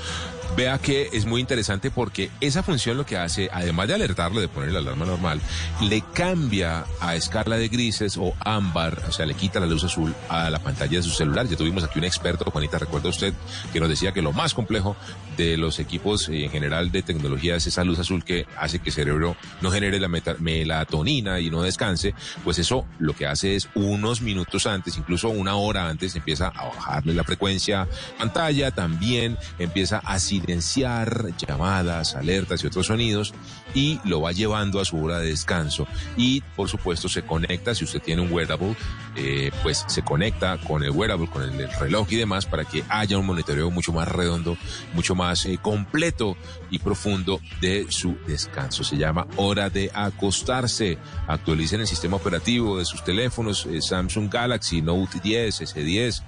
[0.56, 4.48] vea que es muy interesante porque esa función lo que hace, además de alertarle, de
[4.48, 5.42] poner la alarma normal,
[5.82, 10.14] le cambia a escala de grises o ámbar, o sea, le quita la luz azul
[10.28, 11.48] a la pantalla de su celular.
[11.48, 13.34] Ya tuvimos aquí un experto, Juanita, recuerda usted,
[13.72, 14.96] que nos decía que lo más complejo
[15.38, 18.90] de los equipos eh, en general de tecnología es esa luz azul que hace que
[18.90, 23.70] el cerebro no genere la melatonina y no descanse, pues eso lo que hace es
[23.76, 30.02] unos minutos antes, incluso una hora antes, empieza a bajarle la frecuencia pantalla, también empieza
[30.04, 33.34] a silenciar llamadas, alertas y otros sonidos
[33.74, 35.88] y lo va llevando a su hora de descanso.
[36.18, 38.76] Y por supuesto se conecta, si usted tiene un wearable,
[39.16, 43.18] eh, pues se conecta con el wearable, con el, reloj y demás para que haya
[43.18, 44.58] un monitoreo mucho más redondo,
[44.94, 46.36] mucho más eh, completo
[46.70, 48.84] y profundo de su descanso.
[48.84, 50.98] Se llama hora de acostarse.
[51.28, 56.22] Actualicen el sistema operativo de sus teléfonos eh, Samsung Galaxy Note 10, S10,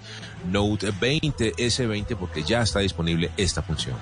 [0.49, 3.95] Note 20, S20 porque ya está disponible esta función.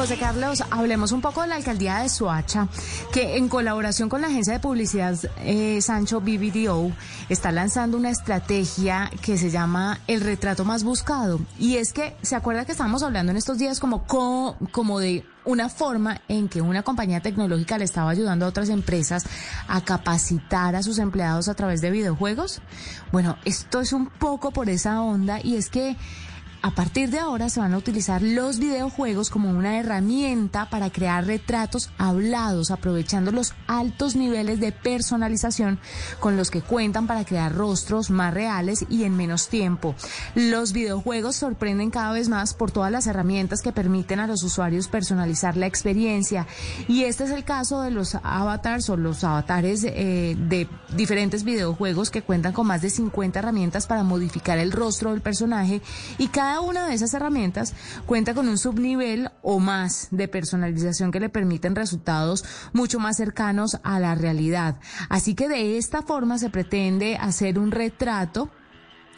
[0.00, 2.68] José Carlos, hablemos un poco de la alcaldía de Soacha,
[3.12, 6.90] que en colaboración con la agencia de publicidad eh, Sancho BBDO
[7.28, 11.38] está lanzando una estrategia que se llama el retrato más buscado.
[11.58, 15.68] Y es que, ¿se acuerda que estábamos hablando en estos días como, como de una
[15.68, 19.24] forma en que una compañía tecnológica le estaba ayudando a otras empresas
[19.68, 22.62] a capacitar a sus empleados a través de videojuegos?
[23.12, 25.98] Bueno, esto es un poco por esa onda y es que
[26.62, 31.26] a partir de ahora se van a utilizar los videojuegos como una herramienta para crear
[31.26, 35.78] retratos hablados, aprovechando los altos niveles de personalización
[36.18, 39.94] con los que cuentan para crear rostros más reales y en menos tiempo.
[40.34, 44.88] Los videojuegos sorprenden cada vez más por todas las herramientas que permiten a los usuarios
[44.88, 46.46] personalizar la experiencia.
[46.88, 52.10] Y este es el caso de los avatars o los avatares eh, de diferentes videojuegos
[52.10, 55.80] que cuentan con más de 50 herramientas para modificar el rostro del personaje
[56.18, 57.74] y cada cada una de esas herramientas
[58.06, 63.78] cuenta con un subnivel o más de personalización que le permiten resultados mucho más cercanos
[63.84, 64.80] a la realidad.
[65.08, 68.50] Así que de esta forma se pretende hacer un retrato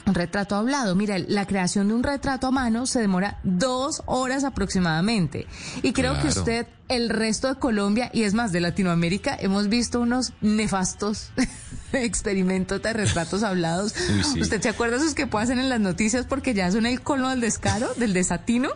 [0.04, 0.94] un retrato hablado.
[0.94, 5.46] Mira, la creación de un retrato a mano se demora dos horas aproximadamente.
[5.82, 10.00] Y creo que usted, el resto de Colombia y es más de Latinoamérica, hemos visto
[10.00, 11.30] unos nefastos
[12.04, 13.94] experimentos de retratos hablados.
[14.40, 17.28] ¿Usted se acuerda de esos que hacen en las noticias porque ya son el colmo
[17.30, 18.70] del descaro, del desatino?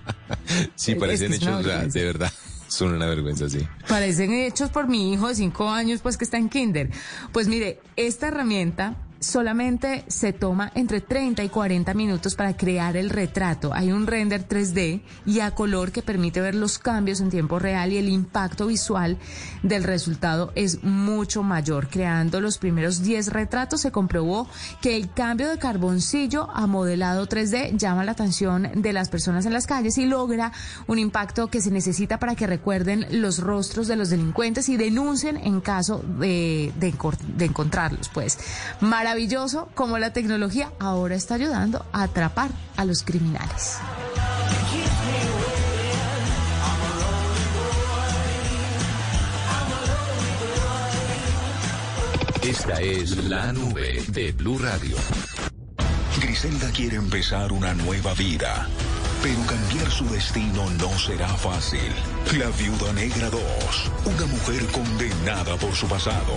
[0.74, 2.32] sí, parecen hechos de verdad.
[2.68, 3.66] Son una vergüenza, sí.
[3.88, 6.90] Parecen hechos por mi hijo de cinco años, pues que está en kinder.
[7.32, 13.10] Pues mire, esta herramienta solamente se toma entre 30 y 40 minutos para crear el
[13.10, 13.72] retrato.
[13.72, 17.92] Hay un render 3D y a color que permite ver los cambios en tiempo real
[17.92, 19.18] y el impacto visual
[19.62, 21.88] del resultado es mucho mayor.
[21.88, 24.48] Creando los primeros 10 retratos se comprobó
[24.80, 29.52] que el cambio de carboncillo a modelado 3D llama la atención de las personas en
[29.52, 30.52] las calles y logra
[30.86, 35.36] un impacto que se necesita para que recuerden los rostros de los delincuentes y denuncien
[35.36, 36.72] en caso de,
[37.38, 38.08] encontrarlos.
[38.08, 38.38] Pues
[39.10, 43.78] maravilloso como la tecnología ahora está ayudando a atrapar a los criminales.
[52.44, 54.96] Esta es la nube de Blue Radio.
[56.30, 58.68] Griselda quiere empezar una nueva vida,
[59.20, 61.92] pero cambiar su destino no será fácil.
[62.38, 63.42] La Viuda Negra 2,
[64.04, 66.32] una mujer condenada por su pasado.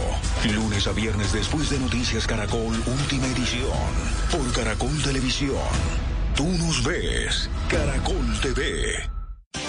[0.51, 3.69] Lunes a viernes después de Noticias Caracol, última edición,
[4.31, 5.61] por Caracol Televisión.
[6.35, 9.12] Tú nos ves, Caracol TV.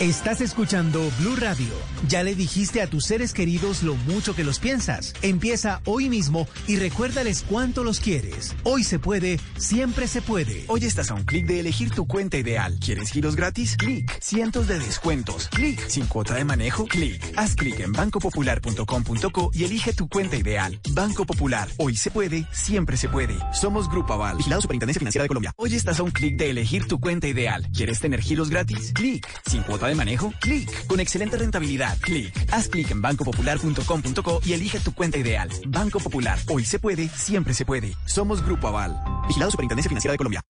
[0.00, 1.68] Estás escuchando Blue Radio.
[2.09, 5.14] Ya le dijiste a tus seres queridos lo mucho que los piensas.
[5.22, 8.57] Empieza hoy mismo y recuérdales cuánto los quieres.
[8.64, 10.64] Hoy se puede, siempre se puede.
[10.66, 12.76] Hoy estás a un clic de elegir tu cuenta ideal.
[12.85, 13.76] ¿Quieres giros gratis?
[13.76, 14.18] Clic.
[14.20, 15.48] Cientos de descuentos.
[15.48, 15.87] Clic.
[15.87, 16.87] Sin cuota de manejo.
[16.87, 17.33] Clic.
[17.37, 20.80] Haz clic en bancopopular.com.co y elige tu cuenta ideal.
[20.90, 21.68] Banco Popular.
[21.78, 23.38] Hoy se puede, siempre se puede.
[23.52, 24.38] Somos Grupo Aval.
[24.38, 25.54] Vigilado Superintendencia Financiera de Colombia.
[25.57, 27.70] Hoy estás a un clic de elegir tu cuenta ideal.
[27.72, 28.90] ¿Quieres tener giros gratis?
[28.92, 29.24] Clic.
[29.46, 30.33] Sin cuota de manejo?
[30.40, 30.87] Clic.
[30.87, 31.97] Con excelente rentabilidad.
[32.01, 32.33] Clic.
[32.53, 35.49] Haz clic en bancopopular.com.co y elige tu cuenta ideal.
[35.66, 36.38] Banco Popular.
[36.49, 37.94] Hoy se puede, siempre se puede.
[38.07, 38.99] Somos Grupo Aval.
[39.29, 40.42] Vigilado Superintendencia Financiera de Colombia.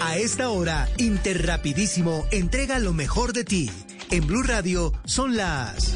[0.00, 3.70] A esta hora, Interrapidísimo entrega lo mejor de ti.
[4.10, 5.94] En Blue Radio son las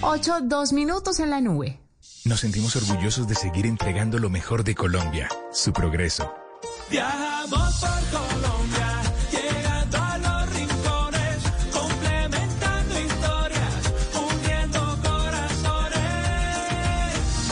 [0.00, 1.80] 8, 2 minutos en la nube.
[2.24, 6.32] Nos sentimos orgullosos de seguir entregando lo mejor de Colombia, su progreso
[6.90, 8.93] Viajamos por Colombia,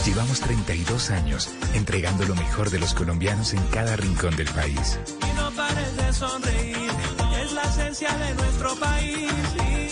[0.05, 4.99] Llevamos 32 años entregando lo mejor de los colombianos en cada rincón del país.
[5.21, 6.91] Y no pares de sonreír.
[7.41, 9.33] Es la esencia de nuestro país.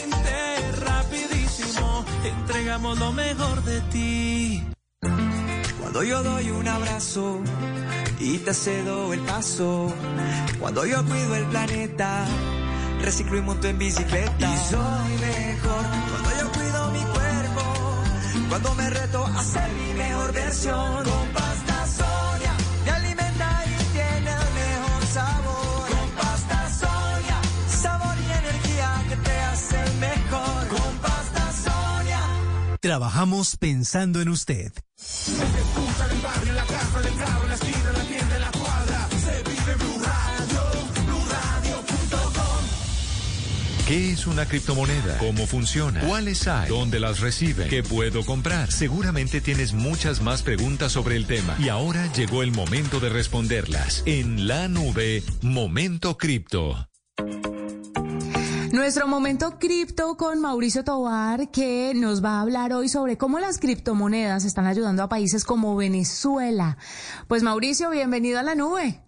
[0.04, 4.64] Inter, rapidísimo, entregamos lo mejor de ti.
[5.80, 7.40] Cuando yo doy un abrazo
[8.18, 9.94] y te cedo el paso.
[10.58, 12.24] Cuando yo cuido el planeta,
[13.00, 14.54] reciclo y monto en bicicleta.
[14.54, 16.29] Y soy mejor cuando
[18.50, 21.04] Cuando me reto a ser mi mejor versión.
[21.04, 22.52] Con pasta Sonia
[22.84, 25.88] me alimenta y tiene el mejor sabor.
[25.88, 30.68] Con pasta Sonia, sabor y energía que te hacen mejor.
[30.68, 32.20] Con pasta Sonia.
[32.80, 34.72] Trabajamos pensando en usted.
[43.90, 45.18] ¿Qué es una criptomoneda?
[45.18, 46.00] ¿Cómo funciona?
[46.06, 46.68] ¿Cuáles hay?
[46.68, 47.68] ¿Dónde las reciben?
[47.68, 48.70] ¿Qué puedo comprar?
[48.70, 54.04] Seguramente tienes muchas más preguntas sobre el tema y ahora llegó el momento de responderlas.
[54.06, 56.86] En la nube, Momento Cripto.
[58.70, 63.58] Nuestro momento cripto con Mauricio Tobar, que nos va a hablar hoy sobre cómo las
[63.58, 66.78] criptomonedas están ayudando a países como Venezuela.
[67.26, 69.02] Pues Mauricio, bienvenido a la nube.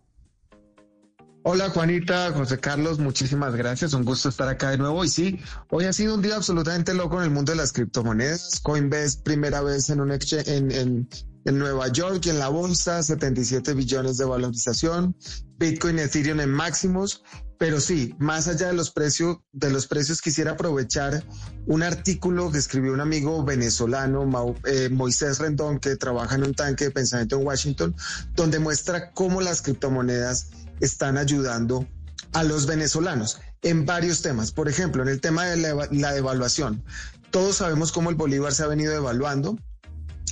[1.45, 3.95] Hola Juanita, José Carlos, muchísimas gracias.
[3.95, 5.05] Un gusto estar acá de nuevo.
[5.05, 8.61] Y sí, hoy ha sido un día absolutamente loco en el mundo de las criptomonedas.
[8.63, 11.09] Coinbase, primera vez en un exchange en, en,
[11.45, 15.17] en Nueva York y en la bolsa, 77 billones de valorización.
[15.59, 17.25] Bitcoin y Ethereum en máximos.
[17.59, 21.25] Pero sí, más allá de los precios, de los precios, quisiera aprovechar
[21.67, 24.29] un artículo que escribió un amigo venezolano,
[24.65, 27.95] eh, Moisés Rendón, que trabaja en un tanque de pensamiento en Washington,
[28.35, 30.51] donde muestra cómo las criptomonedas
[30.81, 31.87] están ayudando
[32.33, 34.53] a los venezolanos en varios temas.
[34.53, 36.83] Por ejemplo, en el tema de la, la devaluación.
[37.31, 39.59] Todos sabemos cómo el Bolívar se ha venido devaluando.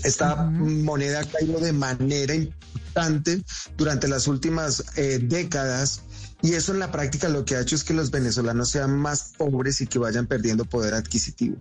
[0.04, 3.42] Esta moneda ha caído de manera importante
[3.76, 6.02] durante las últimas eh, décadas
[6.42, 9.32] y eso en la práctica lo que ha hecho es que los venezolanos sean más
[9.36, 11.56] pobres y que vayan perdiendo poder adquisitivo.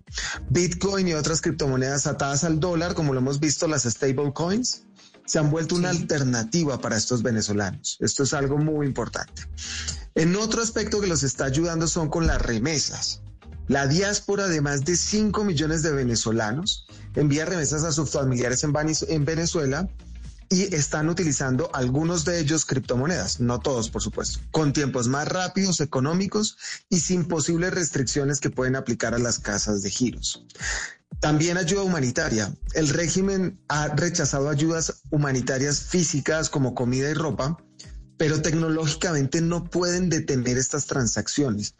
[0.48, 4.84] Bitcoin y otras criptomonedas atadas al dólar, como lo hemos visto, las stable coins,
[5.30, 7.98] se han vuelto una alternativa para estos venezolanos.
[8.00, 9.42] Esto es algo muy importante.
[10.16, 13.22] En otro aspecto que los está ayudando son con las remesas.
[13.68, 19.24] La diáspora de más de 5 millones de venezolanos envía remesas a sus familiares en
[19.24, 19.88] Venezuela
[20.48, 25.80] y están utilizando algunos de ellos criptomonedas, no todos por supuesto, con tiempos más rápidos,
[25.80, 30.44] económicos y sin posibles restricciones que pueden aplicar a las casas de giros.
[31.18, 32.54] También ayuda humanitaria.
[32.72, 37.58] El régimen ha rechazado ayudas humanitarias físicas como comida y ropa,
[38.16, 41.74] pero tecnológicamente no pueden detener estas transacciones,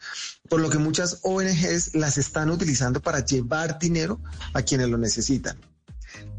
[0.49, 4.19] por lo que muchas ONGs las están utilizando para llevar dinero
[4.53, 5.57] a quienes lo necesitan.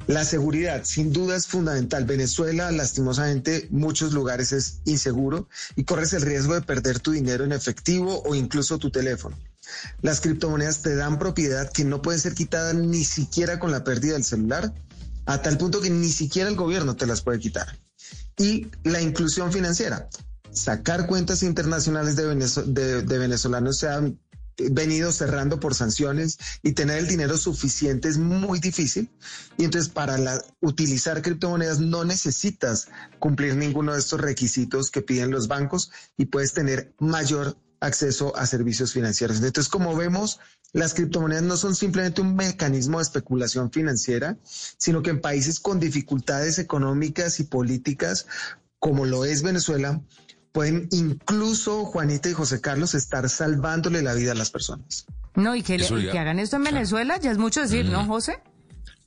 [0.09, 2.05] La seguridad, sin duda, es fundamental.
[2.05, 7.53] Venezuela, lastimosamente, muchos lugares es inseguro y corres el riesgo de perder tu dinero en
[7.53, 9.39] efectivo o incluso tu teléfono.
[10.01, 14.15] Las criptomonedas te dan propiedad que no puede ser quitada ni siquiera con la pérdida
[14.15, 14.73] del celular,
[15.27, 17.79] a tal punto que ni siquiera el gobierno te las puede quitar.
[18.39, 20.09] Y la inclusión financiera.
[20.51, 24.19] Sacar cuentas internacionales de, de- venezolanos se han
[24.71, 29.09] venido cerrando por sanciones y tener el dinero suficiente es muy difícil.
[29.57, 30.19] Y entonces para
[30.61, 36.53] utilizar criptomonedas no necesitas cumplir ninguno de estos requisitos que piden los bancos y puedes
[36.53, 39.37] tener mayor acceso a servicios financieros.
[39.43, 40.41] Entonces, como vemos,
[40.73, 45.79] las criptomonedas no son simplemente un mecanismo de especulación financiera, sino que en países con
[45.81, 48.27] dificultades económicas y políticas,
[48.79, 50.01] como lo es Venezuela,
[50.53, 55.07] pueden incluso Juanita y José Carlos estar salvándole la vida a las personas.
[55.35, 57.61] No, y que, le- Eso y ya- que hagan esto en Venezuela ya es mucho
[57.63, 58.39] decir, ¿no, José?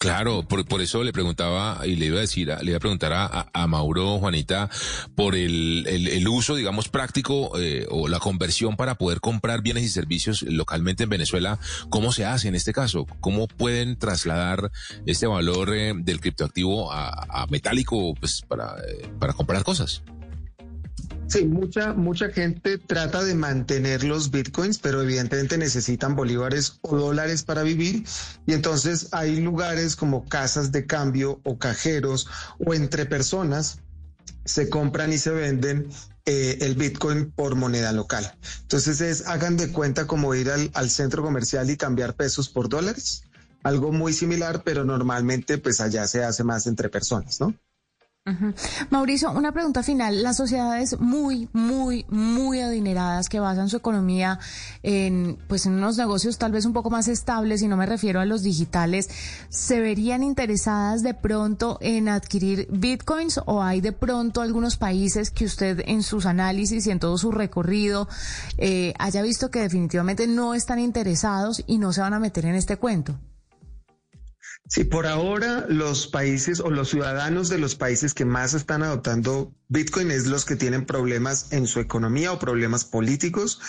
[0.05, 3.11] Claro, por, por eso le preguntaba y le iba a decir, le iba a preguntar
[3.13, 4.69] a, Mauro, Juanita,
[5.15, 9.89] por el, el- uso, digamos, práctico eh, o la conversión para poder comprar bienes y
[9.89, 11.59] servicios localmente en Venezuela.
[11.89, 13.05] ¿Cómo se hace en este caso?
[13.21, 14.71] ¿Cómo pueden trasladar
[15.05, 20.03] este valor eh, del criptoactivo a, a metálico pues, para, eh, para comprar cosas?
[21.27, 27.43] Sí, mucha, mucha gente trata de mantener los bitcoins, pero evidentemente necesitan bolívares o dólares
[27.43, 28.05] para vivir.
[28.45, 32.27] Y entonces hay lugares como casas de cambio o cajeros
[32.59, 33.79] o entre personas
[34.45, 35.89] se compran y se venden
[36.25, 38.31] eh, el Bitcoin por moneda local.
[38.61, 42.69] Entonces es, hagan de cuenta como ir al, al centro comercial y cambiar pesos por
[42.69, 43.23] dólares.
[43.63, 47.55] Algo muy similar, pero normalmente pues allá se hace más entre personas, ¿no?
[48.89, 50.23] Mauricio, una pregunta final.
[50.23, 54.39] Las sociedades muy, muy, muy adineradas que basan su economía
[54.81, 58.19] en, pues, en unos negocios tal vez un poco más estables, y no me refiero
[58.19, 59.09] a los digitales,
[59.49, 65.45] ¿se verían interesadas de pronto en adquirir bitcoins o hay de pronto algunos países que
[65.45, 68.07] usted en sus análisis y en todo su recorrido
[68.57, 72.55] eh, haya visto que definitivamente no están interesados y no se van a meter en
[72.55, 73.19] este cuento?
[74.67, 79.53] Sí, por ahora los países o los ciudadanos de los países que más están adoptando
[79.67, 83.59] Bitcoin es los que tienen problemas en su economía o problemas políticos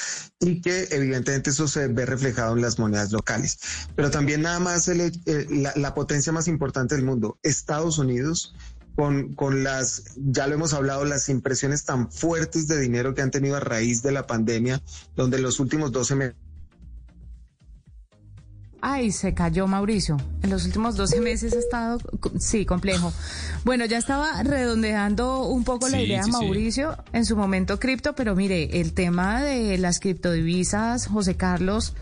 [0.41, 3.59] y que evidentemente eso se ve reflejado en las monedas locales.
[3.95, 5.13] Pero también nada más eh,
[5.51, 8.55] la, potencia más importante del mundo, Estados Unidos,
[8.95, 13.31] con, con, las, ya lo hemos hablado, las impresiones tan fuertes de dinero que han
[13.31, 14.83] tenido a raíz de la pandemia,
[15.15, 16.46] donde los últimos 12 meses
[18.89, 20.17] Ay, se cayó Mauricio.
[20.45, 21.99] En los últimos 12 meses ha estado,
[22.39, 23.13] sí, complejo.
[23.65, 28.81] Bueno, ya estaba redondeando un poco la idea, Mauricio, en su momento cripto, pero mire,
[28.81, 31.95] el tema de las criptodivisas, José Carlos,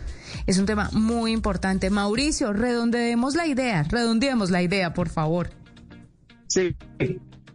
[0.45, 1.89] es un tema muy importante.
[1.89, 5.49] Mauricio, redondeemos la idea, redondeemos la idea, por favor.
[6.45, 6.75] Sí,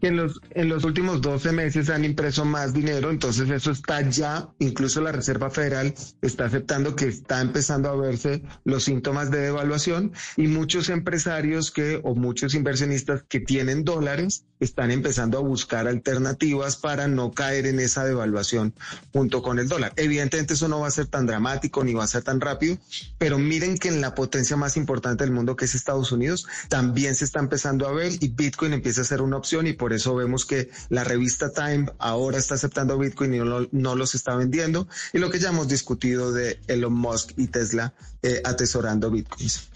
[0.03, 4.49] en los, en los últimos 12 meses han impreso más dinero, entonces eso está ya,
[4.59, 10.13] incluso la Reserva Federal está aceptando que está empezando a verse los síntomas de devaluación
[10.37, 16.77] y muchos empresarios que o muchos inversionistas que tienen dólares están empezando a buscar alternativas
[16.77, 18.75] para no caer en esa devaluación
[19.13, 19.93] junto con el dólar.
[19.97, 22.79] Evidentemente eso no va a ser tan dramático ni va a ser tan rápido,
[23.19, 27.15] pero miren que en la potencia más importante del mundo que es Estados Unidos también
[27.15, 30.15] se está empezando a ver y Bitcoin empieza a ser una opción y por eso
[30.15, 33.39] vemos que la revista Time ahora está aceptando Bitcoin y
[33.73, 37.95] no, los está vendiendo y lo que ya hemos discutido de Elon Musk y Tesla
[38.23, 39.71] eh, atesorando Bitcoins.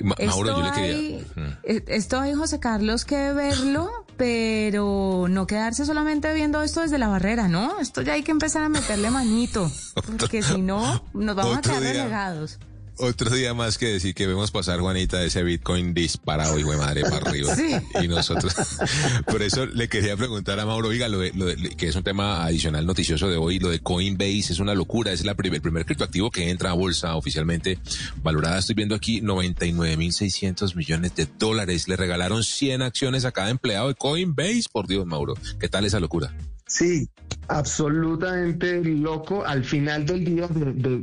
[0.00, 1.18] Mauro, yo le quería.
[1.64, 7.08] Eh, esto hay, José Carlos, que verlo, pero no quedarse solamente viendo esto desde la
[7.08, 7.78] barrera, ¿no?
[7.78, 9.70] Esto ya hay que empezar a meterle manito,
[10.18, 12.58] porque si no, nos vamos a quedar relegados.
[12.98, 17.02] Otro día más que decir que vemos pasar, Juanita, ese Bitcoin disparado, hijo de madre,
[17.02, 17.54] para arriba.
[18.02, 18.54] Y nosotros,
[19.26, 23.28] por eso le quería preguntar a Mauro, oiga, lo que es un tema adicional noticioso
[23.28, 26.70] de hoy, lo de Coinbase es una locura, es la el primer criptoactivo que entra
[26.70, 27.78] a bolsa oficialmente
[28.22, 31.88] valorada, estoy viendo aquí, 99.600 millones de dólares.
[31.88, 35.34] Le regalaron 100 acciones a cada empleado de Coinbase, por Dios, Mauro.
[35.58, 36.32] ¿Qué tal esa locura?
[36.72, 37.06] Sí,
[37.48, 39.44] absolutamente loco.
[39.44, 41.02] Al final del día, del,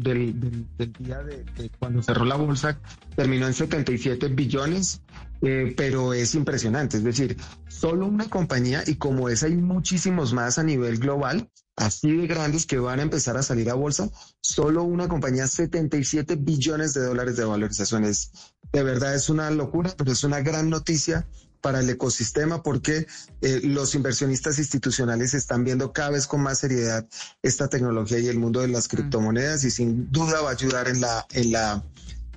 [0.98, 1.46] día de,
[1.78, 2.82] cuando cerró la bolsa,
[3.16, 5.04] terminó en 77 billones,
[5.44, 6.98] eh, pero es impresionante.
[6.98, 12.18] Es decir, solo una compañía, y como es hay muchísimos más a nivel global, así
[12.18, 14.10] de grandes que van a empezar a salir a bolsa,
[14.42, 18.32] solo una compañía, 77 billones de dólares de valorizaciones.
[18.74, 21.28] De verdad es una locura, pero es una gran noticia
[21.62, 23.08] para el ecosistema porque
[23.42, 27.08] eh, los inversionistas institucionales están viendo cada vez con más seriedad
[27.42, 28.90] esta tecnología y el mundo de las mm.
[28.90, 31.84] criptomonedas y sin duda va a ayudar en la, en la,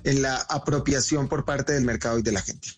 [0.03, 2.69] en la apropiación por parte del mercado y de la gente.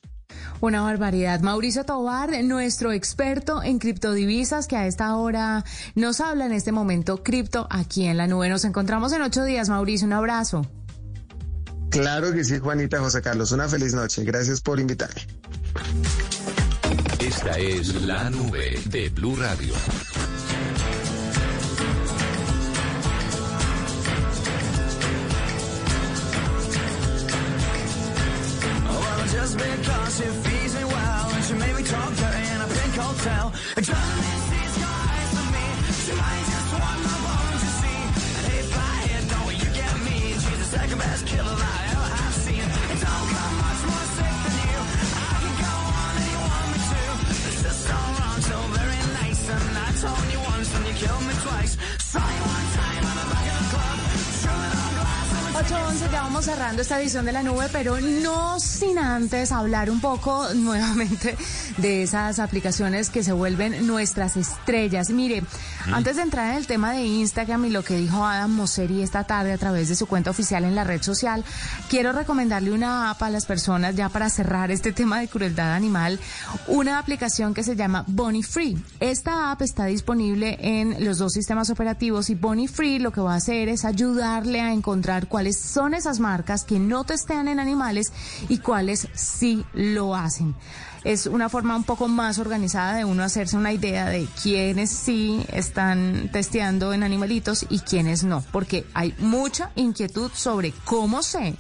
[0.61, 1.41] Una barbaridad.
[1.41, 5.63] Mauricio Tobar, nuestro experto en criptodivisas, que a esta hora
[5.95, 8.49] nos habla en este momento cripto aquí en la nube.
[8.49, 10.07] Nos encontramos en ocho días, Mauricio.
[10.07, 10.65] Un abrazo.
[11.89, 13.51] Claro que sí, Juanita José Carlos.
[13.51, 14.23] Una feliz noche.
[14.23, 15.21] Gracias por invitarme.
[17.27, 19.73] Esta es la nube de Blue Radio.
[28.87, 32.67] Oh, just because she feeds me well and she made me talk dirty in a
[32.67, 33.51] pink hotel.
[55.55, 60.01] 8.11, ya vamos cerrando esta edición de la nube, pero no sin antes hablar un
[60.01, 61.37] poco nuevamente
[61.77, 65.11] de esas aplicaciones que se vuelven nuestras estrellas.
[65.11, 65.43] Mire,
[65.91, 69.23] antes de entrar en el tema de Instagram y lo que dijo Adam Mosseri esta
[69.23, 71.43] tarde a través de su cuenta oficial en la red social,
[71.89, 76.19] quiero recomendarle una app a las personas ya para cerrar este tema de crueldad animal,
[76.67, 78.77] una aplicación que se llama Bonnie Free.
[78.99, 83.33] Esta app está disponible en los dos sistemas operativos y Bonnie Free lo que va
[83.33, 88.11] a hacer es ayudarle a encontrar cuáles son esas marcas que no testean en animales
[88.49, 90.55] y cuáles sí lo hacen
[91.05, 95.45] es una forma un poco más organizada de uno hacerse una idea de quiénes sí
[95.53, 101.55] están testeando en animalitos y quiénes no, porque hay mucha inquietud sobre cómo sé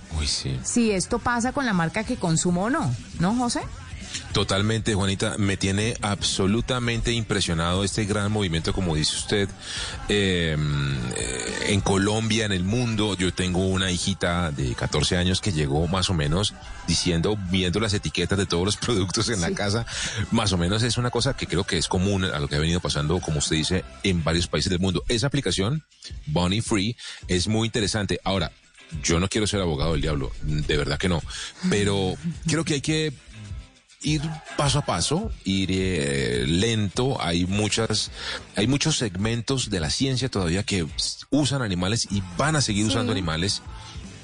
[0.63, 3.61] si esto pasa con la marca que consumo o no, ¿no, José?
[4.33, 5.35] Totalmente, Juanita.
[5.37, 9.49] Me tiene absolutamente impresionado este gran movimiento, como dice usted,
[10.09, 10.57] eh,
[11.67, 13.15] en Colombia, en el mundo.
[13.15, 16.53] Yo tengo una hijita de 14 años que llegó más o menos
[16.87, 19.85] diciendo, viendo las etiquetas de todos los productos en la casa.
[20.31, 22.59] Más o menos es una cosa que creo que es común a lo que ha
[22.59, 25.03] venido pasando, como usted dice, en varios países del mundo.
[25.07, 25.83] Esa aplicación,
[26.27, 26.95] Bunny Free,
[27.27, 28.19] es muy interesante.
[28.23, 28.51] Ahora,
[29.03, 31.21] yo no quiero ser abogado del diablo, de verdad que no,
[31.69, 32.15] pero
[32.47, 33.13] creo que hay que
[34.05, 34.21] ir
[34.55, 37.21] paso a paso, ir eh, lento.
[37.21, 38.11] Hay muchas,
[38.55, 40.87] hay muchos segmentos de la ciencia todavía que
[41.31, 43.61] usan animales y van a seguir usando animales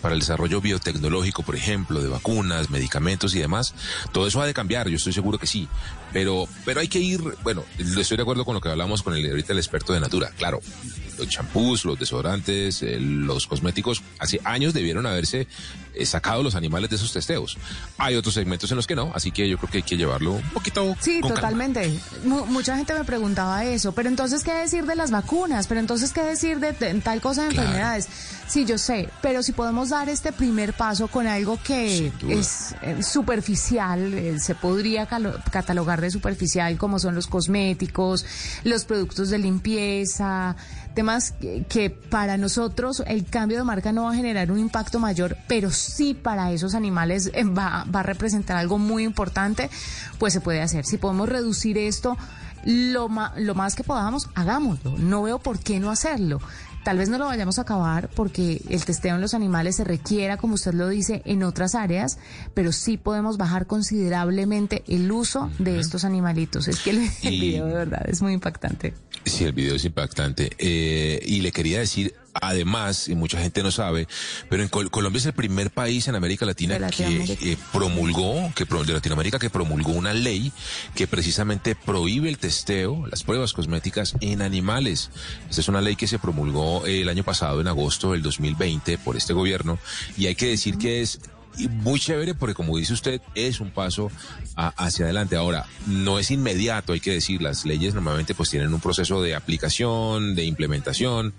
[0.02, 3.74] para el desarrollo biotecnológico, por ejemplo, de vacunas, medicamentos y demás.
[4.12, 5.68] Todo eso ha de cambiar, yo estoy seguro que sí.
[6.12, 9.30] Pero, pero hay que ir, bueno, estoy de acuerdo con lo que hablamos con el
[9.30, 10.32] ahorita el experto de Natura.
[10.38, 10.60] Claro,
[11.22, 15.48] los champús, los desodorantes, eh, los cosméticos, hace años debieron haberse
[15.94, 17.58] eh, sacado los animales de esos testeos.
[17.98, 20.34] Hay otros segmentos en los que no, así que yo creo que hay que llevarlo
[20.34, 20.96] un poquito.
[21.00, 22.00] Sí, totalmente.
[22.26, 25.68] mucha gente me preguntaba eso, pero entonces, ¿qué decir de las vacunas?
[25.68, 28.08] Pero entonces, ¿qué decir de, tal cosa de enfermedades?
[28.48, 33.02] Sí, yo sé, pero si podemos dar este primer paso con algo que es eh,
[33.02, 38.26] superficial, se podría catalogar de superficial, como son los cosméticos,
[38.64, 40.56] los productos de limpieza,
[40.94, 45.38] temas que, para nosotros el cambio de marca no va a generar un impacto mayor,
[45.48, 49.70] pero sí para esos animales eh, va, va a representar algo muy importante,
[50.20, 50.86] pues se puede hacer.
[50.86, 52.18] Si podemos reducir esto
[52.66, 54.98] lo, lo más que podamos, hagámoslo.
[54.98, 56.40] No veo por qué no hacerlo.
[56.84, 60.38] Tal vez no lo vayamos a acabar porque el testeo en los animales se requiera,
[60.38, 62.18] como usted lo dice, en otras áreas,
[62.56, 66.68] pero sí podemos bajar considerablemente el uso de estos animalitos.
[66.68, 68.96] Es que el, video de verdad es muy impactante.
[69.26, 70.52] Sí, el video es impactante.
[70.58, 74.08] Eh, y le quería decir, además, y mucha gente no sabe,
[74.50, 78.94] pero en Colombia es el primer país en América Latina que eh, promulgó, que de
[78.94, 80.52] Latinoamérica que promulgó una ley
[80.96, 85.12] que precisamente prohíbe el testeo, las pruebas cosméticas en animales.
[85.50, 89.18] Esta es una ley que se promulgó el año pasado, en agosto del 2020, por
[89.18, 89.78] este gobierno,
[90.18, 91.20] y hay que decir que es
[91.70, 94.12] muy chévere porque como dice usted es un paso
[94.56, 95.36] hacia adelante.
[95.36, 99.36] Ahora, no es inmediato, hay que decir, las leyes normalmente pues tienen un proceso de
[99.36, 101.34] aplicación, de implementación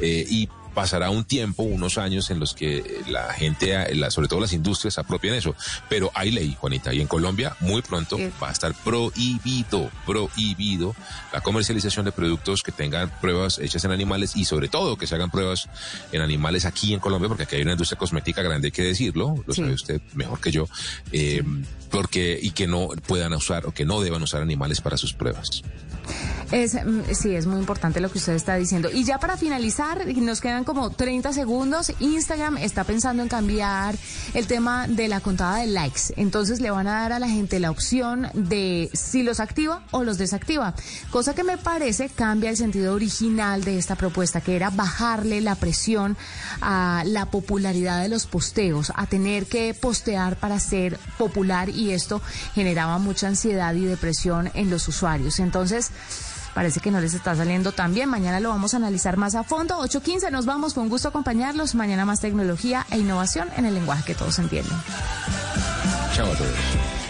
[0.00, 3.74] eh, y pasará un tiempo, unos años en los que la gente,
[4.10, 5.54] sobre todo las industrias, apropian eso.
[5.88, 10.94] Pero hay ley, Juanita, y en Colombia muy pronto va a estar prohibido, prohibido
[11.32, 15.14] la comercialización de productos que tengan pruebas hechas en animales y sobre todo que se
[15.14, 15.68] hagan pruebas
[16.12, 19.34] en animales aquí en Colombia, porque aquí hay una industria cosmética grande, hay que decirlo,
[19.46, 20.66] lo sabe usted mejor que yo,
[21.12, 21.42] eh,
[21.90, 25.62] porque y que no puedan usar o que no deban usar animales para sus pruebas.
[26.52, 28.90] Es, mm, sí, es muy importante lo que usted está diciendo.
[28.92, 31.92] Y ya para finalizar, nos quedan como 30 segundos.
[32.00, 33.96] Instagram está pensando en cambiar
[34.34, 36.12] el tema de la contada de likes.
[36.16, 40.04] Entonces le van a dar a la gente la opción de si los activa o
[40.04, 40.74] los desactiva.
[41.10, 45.54] Cosa que me parece cambia el sentido original de esta propuesta, que era bajarle la
[45.54, 46.16] presión
[46.60, 52.20] a la popularidad de los posteos, a tener que postear para ser popular y esto
[52.54, 55.38] generaba mucha ansiedad y depresión en los usuarios.
[55.38, 55.90] Entonces,
[56.54, 58.08] parece que no les está saliendo tan bien.
[58.08, 59.80] Mañana lo vamos a analizar más a fondo.
[59.80, 61.74] 8.15 nos vamos, con gusto acompañarlos.
[61.74, 64.76] Mañana más tecnología e innovación en el lenguaje que todos entienden.
[66.14, 67.03] Chao a todos.